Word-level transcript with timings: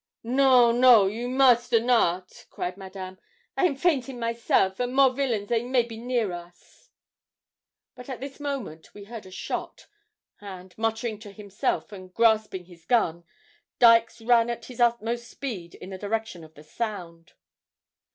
'No, 0.23 0.71
no; 0.71 1.05
you 1.05 1.29
moste 1.29 1.73
not,' 1.73 2.47
cried 2.49 2.75
Madame. 2.75 3.19
'I 3.55 3.65
am 3.65 3.75
fainting 3.75 4.17
myself, 4.17 4.79
and 4.79 4.95
more 4.95 5.11
villains 5.13 5.47
they 5.49 5.61
may 5.63 5.83
be 5.83 5.95
near 5.99 6.29
to 6.29 6.33
us.' 6.37 6.89
But 7.93 8.09
at 8.09 8.19
this 8.19 8.39
moment 8.39 8.95
we 8.95 9.03
heard 9.03 9.27
a 9.27 9.31
shot, 9.31 9.85
and, 10.39 10.75
muttering 10.75 11.19
to 11.19 11.31
himself 11.31 11.91
and 11.91 12.11
grasping 12.11 12.65
his 12.65 12.83
gun, 12.85 13.25
Dykes 13.77 14.21
ran 14.21 14.49
at 14.49 14.65
his 14.65 14.79
utmost 14.81 15.27
speed 15.29 15.75
in 15.75 15.91
the 15.91 15.99
direction 15.99 16.43
of 16.43 16.55
the 16.55 16.63
sound. 16.63 17.33